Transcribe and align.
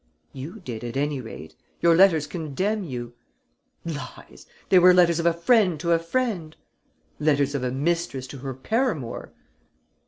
"You 0.33 0.59
did, 0.65 0.83
at 0.83 0.97
any 0.97 1.21
rate. 1.21 1.53
Your 1.79 1.95
letters 1.95 2.25
condemn 2.25 2.83
you." 2.83 3.13
"Lies! 3.85 4.47
They 4.69 4.79
were 4.79 4.93
the 4.93 4.97
letters 4.97 5.19
of 5.19 5.27
a 5.27 5.31
friend 5.31 5.79
to 5.79 5.91
a 5.91 5.99
friend." 5.99 6.55
"Letters 7.19 7.53
of 7.53 7.63
a 7.63 7.69
mistress 7.69 8.25
to 8.29 8.39
her 8.39 8.55
paramour." 8.55 9.31